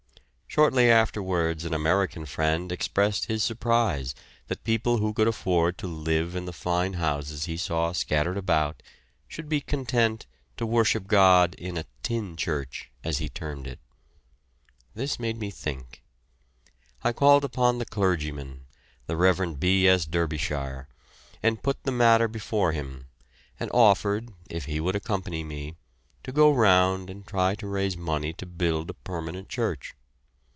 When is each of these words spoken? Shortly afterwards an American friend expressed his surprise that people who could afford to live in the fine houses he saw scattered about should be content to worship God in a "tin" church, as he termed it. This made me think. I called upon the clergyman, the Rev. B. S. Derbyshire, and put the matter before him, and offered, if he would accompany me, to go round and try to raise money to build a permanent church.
Shortly 0.53 0.91
afterwards 0.91 1.63
an 1.63 1.73
American 1.73 2.25
friend 2.25 2.73
expressed 2.73 3.27
his 3.27 3.41
surprise 3.41 4.13
that 4.47 4.65
people 4.65 4.97
who 4.97 5.13
could 5.13 5.29
afford 5.29 5.77
to 5.77 5.87
live 5.87 6.35
in 6.35 6.43
the 6.43 6.51
fine 6.51 6.95
houses 6.95 7.45
he 7.45 7.55
saw 7.55 7.93
scattered 7.93 8.35
about 8.35 8.83
should 9.29 9.47
be 9.47 9.61
content 9.61 10.27
to 10.57 10.65
worship 10.65 11.07
God 11.07 11.55
in 11.55 11.77
a 11.77 11.85
"tin" 12.03 12.35
church, 12.35 12.91
as 13.01 13.19
he 13.19 13.29
termed 13.29 13.65
it. 13.65 13.79
This 14.93 15.17
made 15.21 15.37
me 15.37 15.51
think. 15.51 16.03
I 17.01 17.13
called 17.13 17.45
upon 17.45 17.77
the 17.77 17.85
clergyman, 17.85 18.65
the 19.07 19.15
Rev. 19.15 19.57
B. 19.57 19.87
S. 19.87 20.03
Derbyshire, 20.05 20.89
and 21.41 21.63
put 21.63 21.81
the 21.83 21.93
matter 21.93 22.27
before 22.27 22.73
him, 22.73 23.07
and 23.57 23.71
offered, 23.73 24.33
if 24.49 24.65
he 24.65 24.81
would 24.81 24.97
accompany 24.97 25.45
me, 25.45 25.77
to 26.23 26.33
go 26.33 26.51
round 26.51 27.09
and 27.09 27.25
try 27.25 27.55
to 27.55 27.67
raise 27.67 27.95
money 27.95 28.33
to 28.33 28.45
build 28.45 28.89
a 28.89 28.93
permanent 28.95 29.47
church. 29.47 29.95